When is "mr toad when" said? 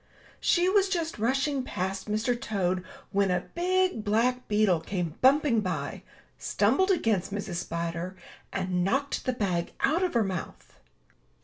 2.09-3.29